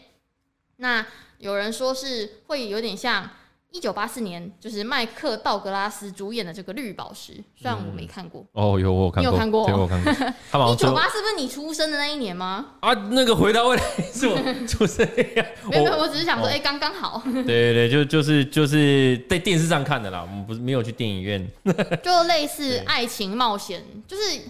[0.77, 1.05] 那
[1.39, 3.29] 有人说是会有点像。
[3.71, 8.45] 一九八四年，就是麦克道格拉斯主演的这个《绿宝石》，虽然我没看过。
[8.51, 9.61] 哦，有我看过，你有看过？
[9.63, 10.11] 我看过。
[10.73, 12.65] 一九八四不是你出生的那一年吗？
[12.81, 15.05] 啊，那个回到未来是我出生
[15.35, 15.45] 呀。
[15.69, 17.21] 没有，我只是想说，哎，刚刚好。
[17.25, 21.49] 对对对，就就是就是在电视上看的啦，我们不是没有去电影院。
[22.03, 24.41] 就类似 爱情冒险，就是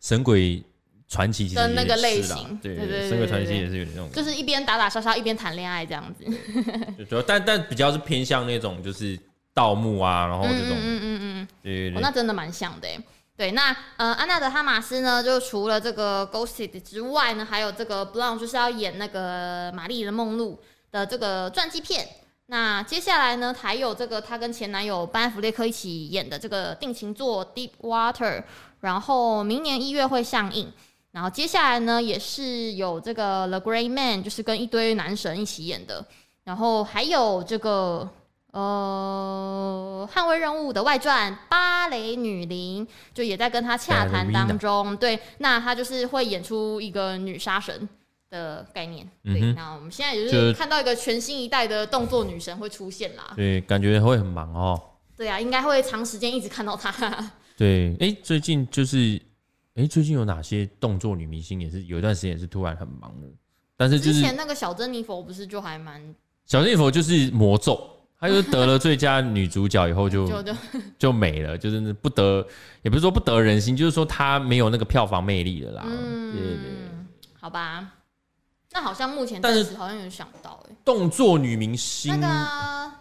[0.00, 0.62] 神鬼。
[1.10, 6.24] 传奇的那个类型，对对对，《神鬼传奇》也是有点那种，就是一边打打杀杀一边谈恋爱这样子。
[7.04, 9.18] 主要但但比较是偏向那种就是
[9.52, 12.88] 盗墓啊，然后这种，嗯嗯嗯嗯，对对，那真的蛮像的。
[13.36, 20.60] 对，那呃，安娜德哈马斯呢，就除了这个《Ghosted》之外呢，还有这个《Blonde》就是要演那个玛丽的梦露
[20.92, 22.06] 的这个传记片。
[22.46, 28.38] 那接下来呢，还有这个她跟前男友班弗列克一起演的这个定情作《Deep Water》，
[28.80, 30.70] 然后明年一月会上映。
[31.12, 36.06] 然后接下来呢，也是有这个 The Gray Man，就是跟一堆男神一起演的。
[36.44, 38.08] 然后还有这个
[38.52, 44.96] 呃，捍卫任务的外传芭蕾女伶，就也在跟他洽谈当中。
[44.96, 47.88] 对，那他就是会演出一个女杀神
[48.30, 49.08] 的概念。
[49.24, 53.32] 对，那我们现在也就是看到一个全新一代的动作女神会出现啦。
[53.36, 54.80] 对，感觉会很忙哦。
[55.16, 57.30] 对啊，应该会长时间一直看到她。
[57.56, 59.20] 对，哎，最近就是。
[59.74, 63.28] 哎，最近有哪些动作女明星也是有一段时间也是突然很忙的？
[63.76, 66.02] 但是、就是、之前那个小珍妮佛不是就还蛮
[66.44, 67.80] 小珍妮佛就是魔咒，
[68.18, 70.54] 她就是得了最佳女主角以后就就就，
[70.98, 72.46] 就没了，就是不得
[72.82, 75.82] 也不是说不得人心，就是说她没有那个票房魅力了啦。
[75.86, 76.70] 嗯，对对对，
[77.38, 77.92] 好吧，
[78.72, 82.20] 那好像目前但是好像有想到哎，动作女明星。
[82.20, 82.92] 那个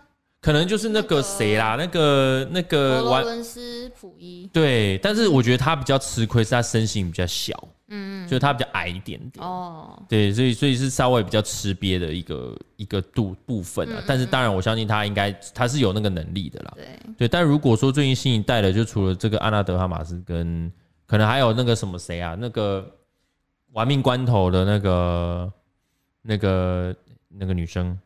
[0.42, 4.50] 可能就是那个谁啦，那个那个罗伦斯普伊。
[4.54, 7.54] 对，但是我觉得他比较吃亏，是他身形比较小，
[7.90, 9.46] 嗯，就是他比较矮一点点。
[9.46, 14.02] 哦，对，所以所以是稍微比较吃瘪的一个一个度部分啊。
[14.08, 16.72] 但是当然，我相信他应该他是有那个能力的啦。
[16.74, 20.72] 对对，但如果说最近新一代的，就除了这个安娜德哈马斯跟
[21.06, 22.90] 可能还有那个什么谁啊，那个
[23.74, 25.54] 玩命关头的那个
[26.22, 26.96] 那个
[27.28, 28.00] 那个女生。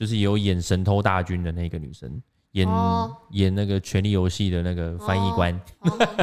[0.00, 2.10] 就是有演《神偷大军》的那个女生，
[2.52, 5.60] 演、哦、演那个《权力游戏》的那个翻译官，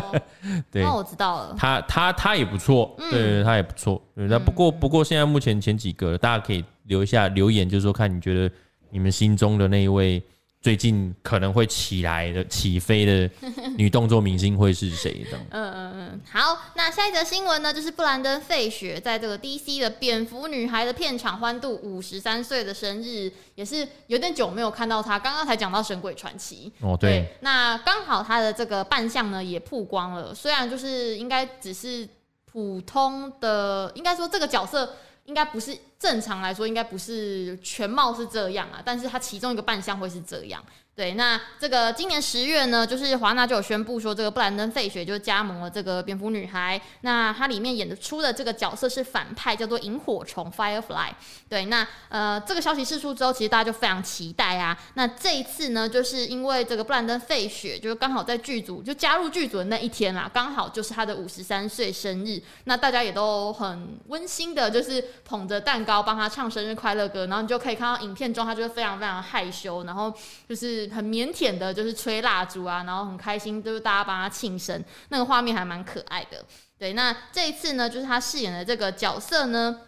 [0.71, 1.55] 对，那我知道了。
[1.55, 4.01] 她她她也不错，嗯、对，她也不错。
[4.15, 8.51] 那不过不过现在目前前几个，大家可以留一下留言，就是说看你觉得
[8.89, 10.21] 你们心中的那一位。
[10.59, 13.29] 最近可能会起来的、起飞的
[13.77, 15.23] 女动作明星会是谁？
[15.23, 15.45] 这样。
[15.51, 16.21] 嗯嗯嗯。
[16.29, 25.17] 好，那下一则新闻呢，就是布兰登·费雪在这个 DC 的蝙蝠女孩的片场欢度五十三岁的生日，也是有点久没有看到她。
[25.17, 27.11] 刚刚才讲到《神鬼传奇》哦，对。
[27.11, 32.05] 对，那刚好她的这个扮相呢也曝光了，虽然就是应该只是
[32.51, 34.93] 普通的，应该说这个角色。
[35.27, 40.61] 应该不是正常来说，应该不是全貌是这样啊，但是它其中一个扮相会是这样。
[40.97, 46.81] 对，那这个今年十月呢，就是华纳就有宣布说，这个布兰登·费雪就加盟了这个蝙蝠女孩。
[47.01, 51.11] 那它里面演的出的这个角色是反派，叫做萤火虫 （Firefly）。
[51.47, 54.75] 对，那呃，这个消息释出之后，其实大家就非常期待啊。
[54.95, 62.41] 那这一次呢，就是因为这个布兰登·费雪就是刚好在剧组就加入剧组的那一天啦，刚好就是他的五十三岁生日。
[62.63, 70.11] 那大家也都很温馨的，就是捧着蛋糕帮他唱生日快乐歌，然后你就可以看到影片中他就是非常非常害羞，然后
[70.49, 70.86] 就是。
[70.89, 76.43] 很腼腆的，就是吹蜡烛啊，然后很开心，就是大家帮他庆生，那个画面还蛮可爱的。
[76.77, 79.81] 对，那这一次呢，就是他饰演的这个角色呢，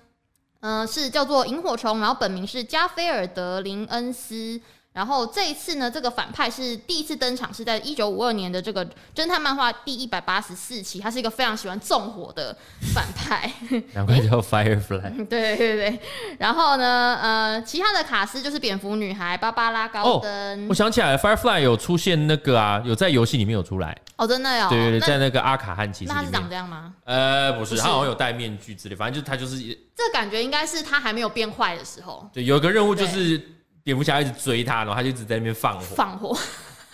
[0.62, 4.60] 嗯、是叫做萤火虫，然后本名是加菲尔德林恩斯。
[5.00, 8.86] 然后这一次呢，这个反派是第一次登场，是在一九五二年的这个
[9.16, 11.00] 侦探漫画第一百八十四期。
[11.00, 12.54] 他是一个非常喜欢纵火的
[12.94, 13.50] 反派，
[13.96, 15.24] 难怪叫 Firefly。
[15.30, 16.00] 对对对。
[16.38, 20.66] 然后呢，呃，其他的卡斯就是蝙蝠女孩芭芭拉高登。
[20.66, 23.98] 哦，我想起来了，Firefly 有出现那个啊，有在游戏里面有出来。
[24.18, 24.68] 哦，真的有。
[24.68, 26.04] 对对对，在那个阿卡汉奇。
[26.04, 26.94] 那他是长这样吗？
[27.06, 29.80] 呃，不是，他好像有戴面具之类，反正就是他就是。
[29.96, 32.30] 这感觉应该是他还没有变坏的时候。
[32.34, 33.56] 对，有一个任务就是。
[33.90, 36.32] 蝙蝠侠一直追他，然后他就一直在那边放火，放火，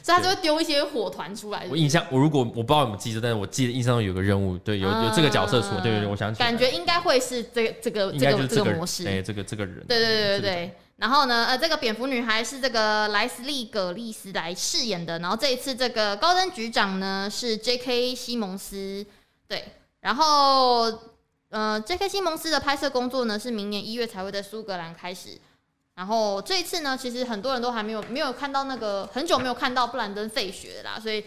[0.00, 1.66] 所以他就会丢一些火团出来。
[1.68, 10.74] 我印象，我如果我不知道有没有记得，但是我记得印象中有个任务，对，有有这个角色出来，对对对，我想起来，感觉应该会是这个这个这个这个模式，哎，这个这个人，对对对对对。
[10.96, 18.14] 然后呢，呃，这个蝙蝠女孩是这个莱斯利·葛利斯来饰演的，然后这一次这个高登局长呢是 J.K.
[18.14, 19.04] 西蒙斯，
[19.48, 19.64] 对。
[20.00, 20.90] 然后，
[21.50, 22.08] 呃，J.K.
[22.08, 25.38] 西蒙斯的拍摄工作呢，是明年一月才会在苏格兰开始。
[26.00, 31.22] 然后这一次呢，其实很多人都还没有没有看到那个很久没有看到布兰登费雪啦，所以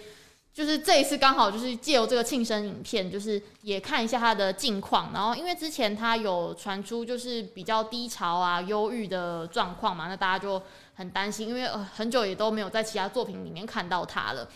[0.51, 5.11] 就是这一次刚好就是借由这个庆生影片，就是也看一下他的近况。
[5.13, 10.59] 然后因为之前他有传出就是比较低潮啊、忧郁的状况嘛，那大家就
[10.95, 14.49] 很担心，因为很久也都没有在其他作品里面看到他了。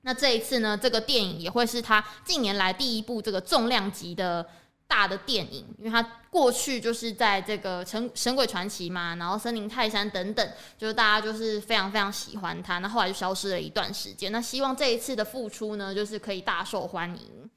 [0.00, 4.44] 那这一次呢，这个电影也会是他近年来第一部这个重量级的。
[4.92, 14.30] 大的电影，因为他过去就是在这个神神鬼传奇嘛，然后森林泰山等等，就是大家就是非常非常喜欢他，那后来就消失了一段时间。
[14.30, 17.50] 那希望这一次的复出呢，就是可以大受欢迎。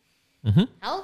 [0.44, 1.04] 嗯哼，好，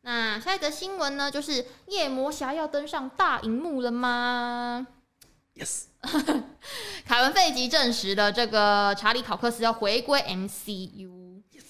[0.00, 4.86] 那下一则新闻呢，就是夜魔侠要登上大荧幕了吗
[5.54, 5.82] ？Yes，
[7.04, 11.42] 凯文费吉证实了这个查理考克斯要回归 MCU。
[11.52, 11.64] Yes，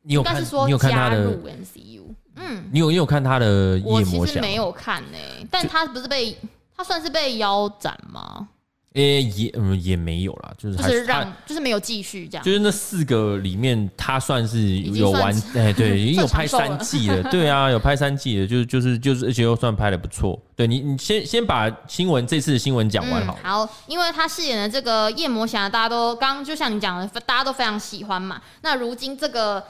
[0.00, 0.42] 你有看？
[0.42, 2.14] 你有看他的 MCU？
[2.36, 4.18] 嗯，你有你有看他的夜魔侠？
[4.18, 6.36] 我其实没有看呢、欸，但他不是被
[6.76, 8.48] 他算是被腰斩吗？
[8.94, 12.44] 诶、欸，也嗯也没有啦，就是就是让就是没有继续这样。
[12.44, 20.40] 就是那四个里面，他算是有完 哎、欸，对，已经有拍三季了，对啊，有拍三季的，就是就是就是，而且又算拍的不错。
[20.54, 23.50] 对你，你先先把新闻这次的新闻讲完好、嗯。
[23.50, 28.40] 好，因为他饰演的这个夜魔侠，大家都刚刚就像你讲的，大家都非常喜欢嘛。
[28.62, 29.62] 那如今这个。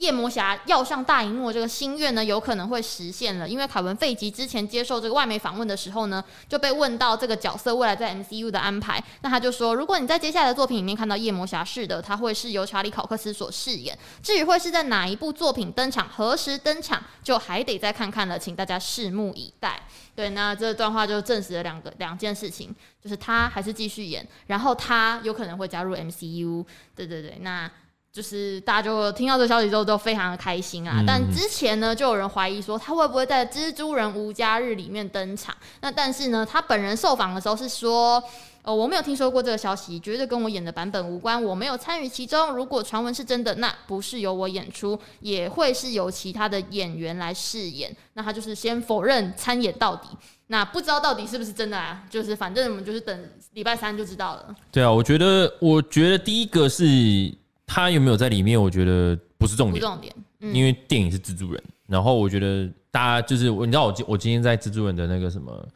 [0.00, 3.46] 夜魔侠要上大荧幕这个心愿呢，有可能会实现了。
[3.46, 13.96] 因为凯文费吉之前接受这个外媒访问的时候呢，就被问到这个角色未来在 MCU 的安排，那他就说，如果你在接下来的作品里面看到夜魔侠，是的，他会是由查理考克斯所饰演。
[14.22, 19.82] 至于会是在哪一部作品登场，何时登场，就还得再看看了，请大家拭目以待。
[20.16, 26.64] 对，那这段话就证实了两个两件事情，就是他还是继续演，然后他有可能会加入 MCU。
[26.96, 27.70] 对对对，那。
[28.12, 35.54] 就是大家就听到这个消息之后都非常的开心啊，嗯、但之前呢就有人怀疑说他会不会在《蜘蛛人无家日》里面登场。
[35.80, 38.20] 那但是呢，他本人受访的时候是说，
[38.62, 42.52] 呃，我没有听说过这个消息，绝对跟我演的版本无关，我没有参与其中。
[42.52, 47.94] 如果传闻是真的，那不是由我演出，也会是由其他的演员来饰演。
[48.14, 50.08] 那他就是先否认参演到底。
[50.48, 52.02] 那不知道到底是不是真的啊？
[52.10, 54.52] 就是反正我们就是等礼拜三就知道了。
[54.72, 57.32] 对啊，我觉得，我觉得第一个是。
[57.72, 58.60] 他有没有在里面？
[58.60, 61.62] 我觉得不是重点，重点，嗯、因为电影是蜘蛛人。
[61.86, 65.68] 然后我觉得大家就是，你知道我我今天在蜘蛛人的那个什么，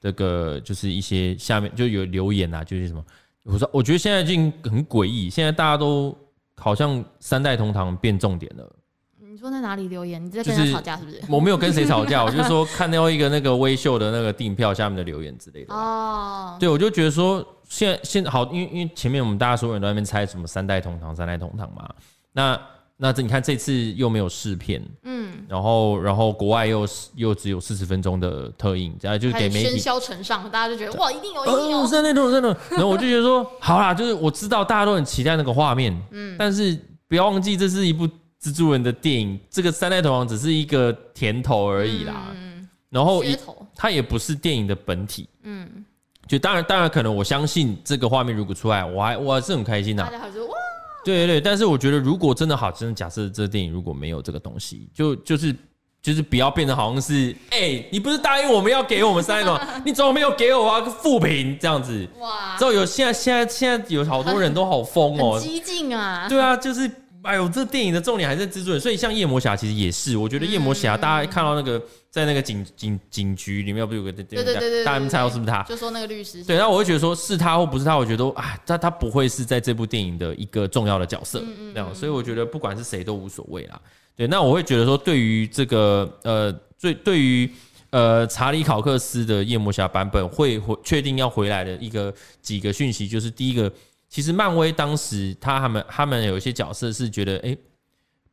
[0.00, 3.04] 这个就是一些下面就有留言啊，就是什么，
[3.42, 6.16] 我说我觉得现在已经很诡异，现在大家都
[6.56, 8.74] 好像三代同堂变重点了。
[9.20, 10.24] 你说在哪里留言？
[10.24, 11.20] 你在跟谁吵架是不是？
[11.28, 15.74] 我没有跟谁吵架，我就说看到一个那个微秀的那个订票下面的留言之类的。
[15.74, 17.46] 哦，对，我就觉得说。
[17.72, 21.88] 现在现在好，因为因为前面我们大家所有人都在那边猜什么三代同堂，三代同堂嘛。
[22.34, 22.60] 那
[22.98, 31.86] 那这你看这次又没有试片，嗯，然后然后国外又又只有四十分钟的特映，然后就是给媒体喧嚣尘上，大家就觉得哇，一定有，一定有。
[31.86, 32.76] 三代同堂，三代同堂。
[32.76, 38.06] 然后我就觉得说， 好啦，就是我知道大家都很期待那个画面，嗯，但是不要忘记这是一部
[38.38, 43.24] 蜘蛛人的电影，这个三代同堂只是一个甜头而已啦，嗯，然后
[43.74, 45.86] 它也不是电影的本体，嗯。
[46.28, 50.06] 就当然，当然可能，我相信这个画面如果出来，我还我还是很开心的、啊。
[50.10, 50.54] 大家好说哇，
[51.04, 55.54] 对对对，但是我觉得如果真的好，真的假设这个电影如果没有这个东西，就就是
[56.00, 62.08] 就是不要变得好像是，哎、欸，你不是答应我们要给我们三吗， 你怎么没有给我啊个负评这样子？
[62.18, 66.90] 哇，之后有现在现在现在有好多人都好疯哦，激进啊，对啊，就是。
[67.22, 71.80] 哎呦，这电影的重点还是蜘蛛人，所以像夜魔侠其实也是，我觉得夜魔侠大家看到那个
[72.10, 75.62] 在那个警警警局里面不有个对对对对，大家猜到是不是他？
[75.62, 76.42] 就说那个律师。
[76.42, 81.40] 对，那我会觉得说是他或不是他，我觉得啊，他他不会是在这部电影的一个重要的角色，
[81.72, 83.80] 这样，所以我觉得不管是谁都无所谓啦。
[84.16, 87.48] 对，那我会觉得说，对于这个呃，最对于
[87.90, 93.72] 呃查理考克斯的夜魔侠版本会回确定要回来的一个几个讯息，就是第一个。
[94.12, 97.56] 其实漫威当时他他们他们有一些角色是觉得哎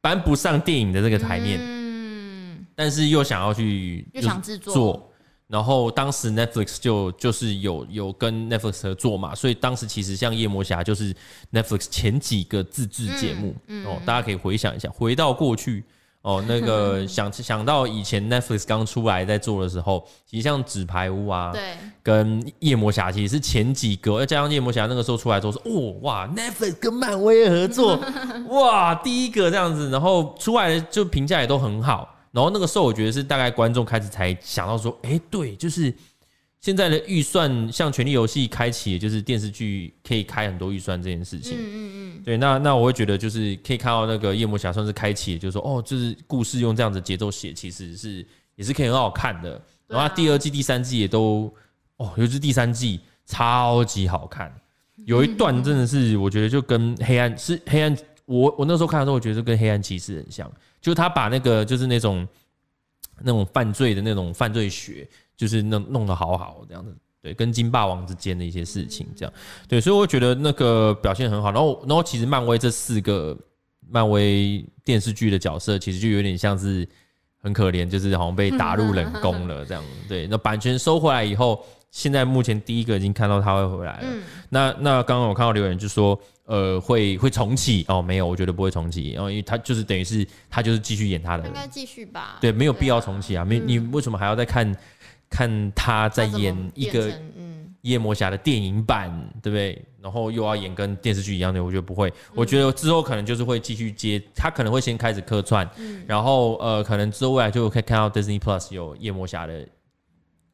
[0.01, 5.09] 搬不上电影的这个台面，嗯，但是又想要去又想制作，
[5.47, 11.15] 然后当时 Netflix 就就是有有跟 Netflix 合作嘛，所以当时其实像夜魔侠就是
[11.53, 15.85] Netflix 前几个自制节目哦，大家可以回想一下，回到过去。
[16.21, 27.97] 哦，那个 想想到以前 Netflix 刚出来在做的时候，其实像纸牌屋啊，对，跟夜魔侠其实是前几个，再加上夜魔侠那个时候出来之后，说哦哇，Netflix 跟漫威合作，
[28.49, 35.93] 哇，第一个这样子，然后出来就评价也都很好，然后那个时候我觉得是大概观众开始才想到说，哎，对，就是
[36.61, 41.57] 现在的预算像《权力游戏》开启，就是电视剧可以开很多预算这件事情。
[41.57, 42.23] 嗯嗯嗯。
[42.23, 49.61] 对，那那我会觉得就是可以看到那个《夜魔侠》算是开启，就是说哦，就是故事用这样子节奏写，其实是也是可以很好看的。
[49.87, 51.49] 然后第二季、第三季也都
[51.95, 54.53] 哦，尤其是第三季超级好看。
[55.05, 60.51] 有一段真的是我觉得就跟黑暗是黑暗，我我那时候看的时候，我觉得就跟黑暗骑士很像，
[60.81, 62.27] 就他把那个就是那种
[63.21, 65.07] 那种犯罪的那种犯罪学。
[65.39, 69.33] 就是弄弄得好好这样子，对，跟金霸王之间的一些事情这样，
[69.69, 71.49] 对，所以我觉得那个表现很好。
[71.49, 73.37] 然后，然后其实漫威这四个
[73.89, 76.85] 漫威电视剧的角色，其实就有点像是
[77.41, 79.81] 很可怜，就是好像被打入冷宫了这样。
[80.09, 84.07] 对，那版权收回来以后，现在目前第一个已经看到他会回来了。
[84.49, 88.01] 那那刚刚我看到留言就说，呃，会会重启哦？
[88.01, 92.37] 没有，我觉得不会重启，然后因为他就是等于是他就是继续演他的，应该继续吧？
[92.41, 93.45] 对，没有必要重启啊。
[93.45, 94.75] 没，你为什么还要再看？
[95.29, 97.11] 看他在演一个
[97.81, 99.09] 夜魔侠的电影版，
[99.41, 99.85] 对不对？
[100.01, 102.11] 然后又要演跟电视剧一样的，我觉得不会。
[102.33, 105.69] 我觉得之后可能就是会继续接，他可能会先开始客串，
[106.07, 109.67] 然后呃，可能之后未来就可以看到 Disney Plus 有夜魔侠的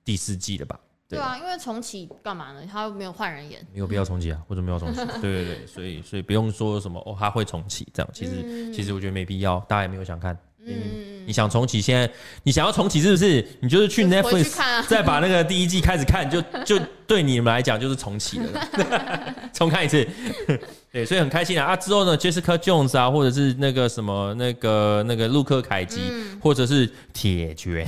[0.04, 0.80] 第四季了吧？
[1.08, 2.68] 对啊，因为重启干嘛呢？
[2.72, 4.98] 他又没有换人演，没有必要重启啊，或者没有重启？
[5.22, 10.36] 对对对，所以所以不用说什么哦，他会重启这样，其实其实我觉得没必要，大家也没有想看。
[10.68, 11.80] 嗯，你想重启？
[11.80, 12.10] 现在
[12.44, 13.46] 你想要重启是不是？
[13.60, 18.68] 你就是去 Netflix 再把那个第一季开始看，就就对你们来讲就是重启了，
[19.54, 20.08] 重看一次。
[20.92, 21.68] 对，所以很开心啊！
[21.68, 27.86] 啊，之后呢，Jessica Jones 啊，或者是那个什么那个那个陆克凯吉，嗯、或者是铁拳，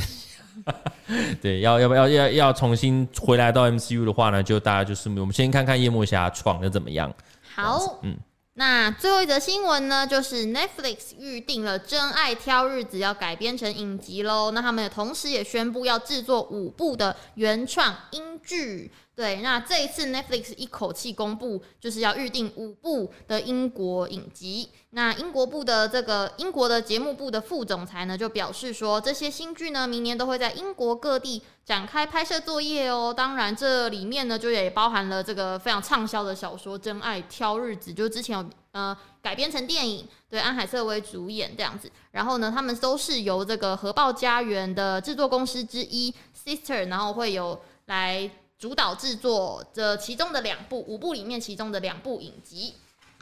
[1.42, 4.44] 对，要要不要要要重新回来到 MCU 的话呢？
[4.44, 7.12] 就大家就是我们先看看夜魔侠闯的怎么样。
[7.56, 8.16] 好，嗯。
[8.60, 14.50] 那最后一则新闻呢，就是 Netflix 预定了《真爱挑日子》要改编成影集喽。
[14.50, 18.92] 那他们也同时也宣布要制作五部的原创英剧。
[19.18, 24.70] 对，那这一次 Netflix 一口气公布，就是要预定五部的英国影集。
[24.92, 33.12] 那英国部的这个英国的节目部的副总裁呢，就表示说，这些新剧呢，明年都会在英国各地展开拍摄作业哦。
[33.12, 41.92] 当然，这里面呢，就也包含了这个非常畅销的小说《真爱挑日子》，就之前有呃改编成电影，对，安海瑟薇主演这样子。
[42.12, 46.14] 然后呢，他们都是由这个核爆家园的制作公司之一
[46.46, 48.30] Sister，然后会有来。
[48.60, 52.74] 主导制作这其中的两部五部里面其中的两部影集，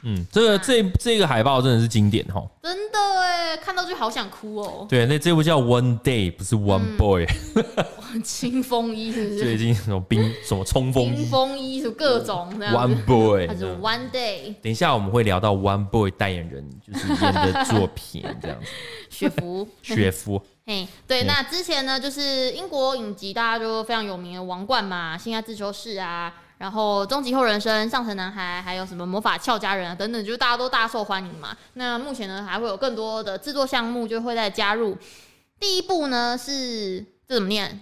[0.02, 4.86] 嗯，这个这这个海报真的是经典哦，真的哎，看到就好想哭哦。
[4.88, 7.26] 对，那这部叫 One Day，不是 One Boy，
[8.24, 9.40] 清风衣是不是？
[9.40, 14.54] 最近什么冰什么冲锋衣，冲锋衣是各种 One Boy，还是 One Day？
[14.62, 18.66] 等一下我们会聊到 One Boy 代言人就是演的作品这样子，
[19.10, 20.40] 雪芙， 雪芙。
[20.68, 31.56] 嘿对，那之前呢，就是英国影集，大家就非常有名的《王冠》嘛，《性爱自修室》啊，然后《终极后人生》、《上层男孩》，还有什么《魔法俏佳人》啊等等，就大家都大受欢迎嘛。
[31.74, 34.98] 那目前呢，还会有更多的制作项目就会再加入。
[35.60, 36.98] 第一部呢是
[37.28, 37.80] 这怎么念？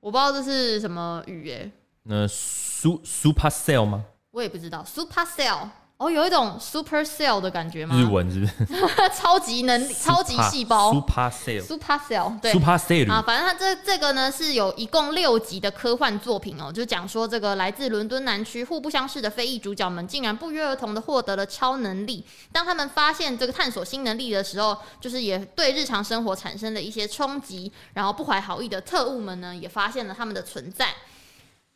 [0.00, 1.70] 我不知道这是什么语耶。
[2.04, 4.06] 那 Supercell 吗？
[4.30, 5.68] 我也不知道，Supercell。
[5.98, 7.96] 哦，有一种 super cell 的感觉吗？
[7.98, 8.54] 日文是不是？
[9.18, 22.24] 超级能力， 超级细胞，super cell，super cell，对，super cell 啊，反正它这这个呢是有一共六集的科幻作品哦，就讲说这个来自伦敦南区互不相识的非裔主角们，竟然不约而同的获得了超能力。
[22.52, 27.72] 当他们发现这个探索新能力的时候，就是也对日常生活产生了一些冲击。
[27.94, 30.94] 然后不怀好意的特务们呢，也发现了他们的存在。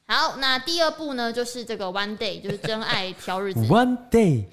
[0.07, 3.61] 好，那第二步呢，就是这个 One Day，就是真爱挑日子。
[3.69, 4.45] One Day，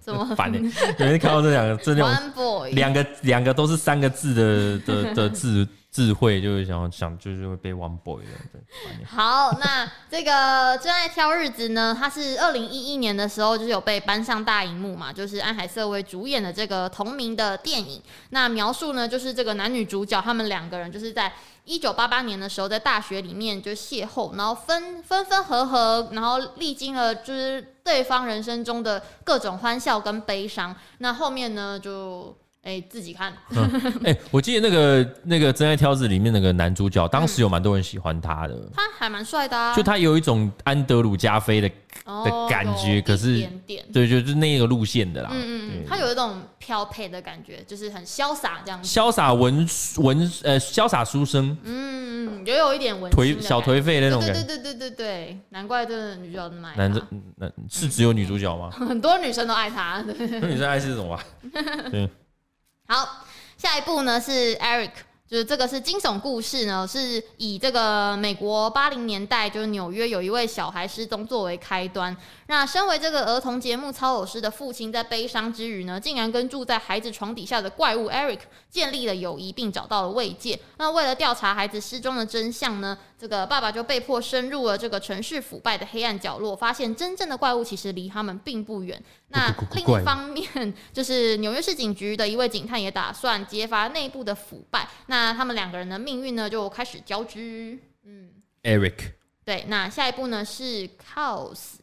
[0.00, 0.58] 怎么烦呢？
[0.98, 5.66] 有人看到这两个，这两 One Boy，两个两个都是三个字的的的字。
[5.90, 8.60] 智慧就是想想，就是会被 One Boy 的。
[9.08, 11.96] 好，那这个真爱挑日子呢？
[11.98, 18.02] 它是二零一一年的时候，就是有被搬上大荧幕嘛，就是安海瑟薇主演的这个同名的电影。
[18.30, 21.32] 那描述呢，就是这个男女主角他们两个人，就是在
[21.64, 30.76] 一九八八年的时候，在大学里面就邂逅，然后分分分合合，然后历经了就是对方人生中的各种欢笑跟悲伤。
[30.98, 32.36] 那后面呢，就。
[32.68, 33.32] 哎、欸，自己看。
[33.48, 38.54] 哎、嗯欸，我记得那个那个《真爱挑子》里面那个男主角，当时有蛮多人喜欢他的。
[38.54, 41.70] 嗯、他还蛮帅的啊，就他有一种安德鲁加菲的、
[42.04, 45.30] 哦、的感觉，可是点点对，就是那个路线的啦。
[45.32, 48.88] 嗯嗯，对他有一种飘配的感觉，就是很潇洒这样子。
[49.00, 49.66] 潇洒文
[49.96, 51.56] 文呃，潇洒书生。
[51.64, 54.42] 嗯，也有一点文颓小颓废那种感觉。
[54.42, 56.76] 对对对对对对，难怪这个女主角那么爱。
[56.76, 57.02] 男的，
[57.36, 58.68] 那是只有女主角吗？
[58.76, 60.04] 很多女生都爱他。
[60.06, 61.24] 那女生爱是这种吧？
[61.90, 62.06] 对。
[62.90, 63.06] 好，
[63.58, 64.92] 下一部呢是 Eric
[65.28, 72.16] 就是这个是惊悚故事呢，是以这个美国八零年代就是纽约有一位小孩失踪作为开端。
[72.46, 78.38] 那身为这个儿童节目操偶师的父亲，在悲伤之余呢，竟然跟住在孩子床底下的怪物 Eric
[78.70, 80.58] 建立了友谊，并找到了慰藉。
[80.78, 88.98] 那为了调查孩子失踪的真相呢，这个爸爸就被迫深入了这个城市腐败的黑暗角落，发现真正的怪物其实离他们并不远。
[89.28, 90.46] 那另一方面，
[90.92, 94.88] 就是纽约市警局的一位警探也打算揭发内部的腐败。
[95.06, 97.78] 那他们两个人的命运呢，就开始交织。
[98.04, 98.30] 嗯
[98.62, 99.12] ，Eric。
[99.44, 101.76] 对，那下一步呢是 Chaos。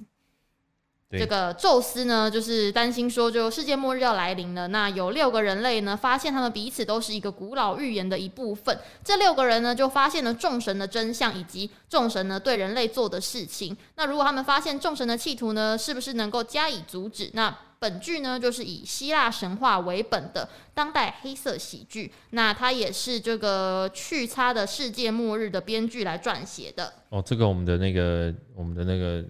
[1.17, 4.67] 这个宙斯呢，就是担心说，就世界末日要来临了。
[4.69, 8.77] 那有六个人类呢，发现他们彼此都是一个古老预言的一部分。
[9.03, 13.75] 这六个人呢，就发现了众神的真相，以及众神呢对人类做的事情。
[13.95, 17.29] 那如果他们发现众神的企图呢，是不是能够加以阻止？
[17.33, 22.11] 那本剧呢，就是以希腊神话为本的当代黑色喜剧。
[22.31, 26.93] 那它也是这个去擦的世界末日的编剧来撰写的。
[27.09, 29.23] 哦，这个我们的那个我们的那个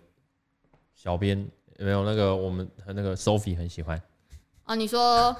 [0.94, 1.46] 小编。
[1.78, 4.02] 有没有那个我们和那个 Sophie 很喜欢
[4.66, 4.76] 啊？
[4.76, 5.36] 你说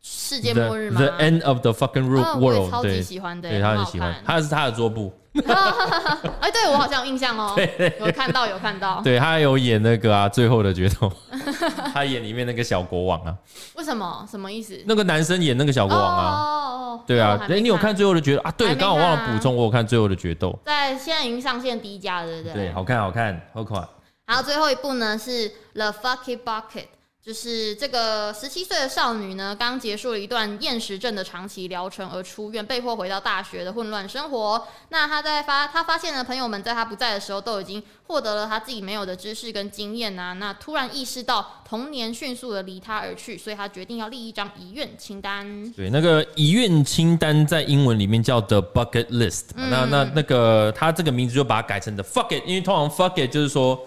[0.00, 5.12] 世界末日吗？The end of the fucking world，我超级喜欢的，对，他很喜欢，他是他的桌布。
[5.34, 7.56] 哎，对我好像有印象哦，
[7.98, 11.10] 有看到有看到， 对他有演那个啊，最后的决斗，
[11.92, 13.36] 他演里面那个小国王啊。
[13.74, 14.24] 为什么？
[14.30, 14.80] 什么意思？
[14.86, 16.30] 那个男生演那个小国王啊？
[16.36, 18.50] 哦，对啊，哎，你有看最后的决斗啊？
[18.56, 22.52] 对，刚好忘了补充，我有看最后的决斗，在现在已经上线第一家了，对不对？
[22.54, 23.88] 对，好看，好看，好看。
[24.26, 26.86] 然后最后一部呢是 The Fucky Bucket，
[27.22, 34.66] 就是这个十七岁的少女呢，刚结束了一段厌食症的长期疗程而出院，被迫回到大学的混乱生活。
[34.88, 40.32] 那她在发，她发现了朋友们在她不在的时候都已经获得了她自己没有的知识跟经验啊。
[40.34, 45.70] 那突然意识到童年迅速的离她而去，所以她决定要立一张遗愿清单。
[45.72, 49.70] 对，那个遗愿清单在英文里面叫 The Bucket List，嗯。
[49.70, 53.86] 那那那个她这个名字就把它改成 The Fuck It，因为通常 Fuck It 就是说。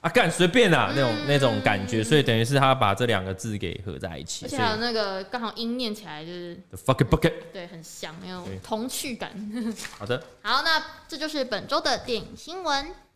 [0.00, 9.30] 啊，干随便啊，那种那种感觉，所以等于是他把这两个字给合在一起，而且还有那个刚好音念起来就是 fuck it bucket，对，很像那种童趣感。
[9.98, 12.86] 好的，好，那这就是本周的电影新闻。